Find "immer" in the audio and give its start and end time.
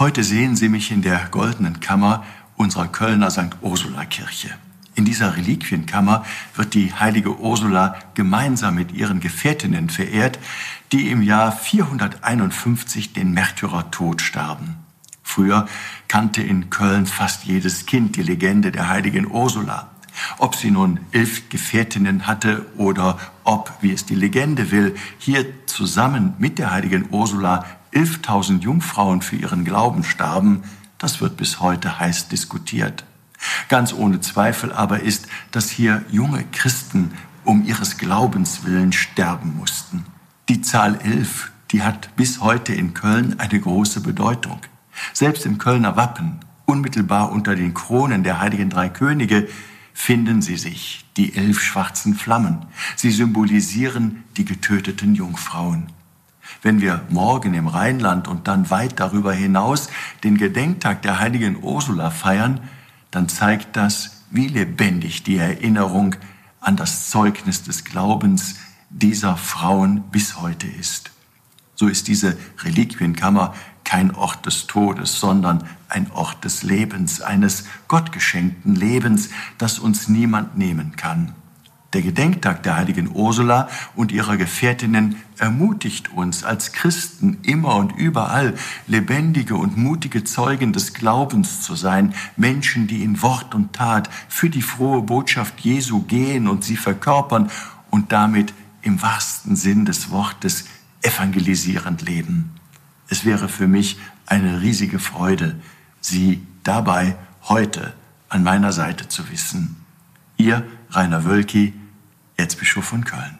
87.42-87.74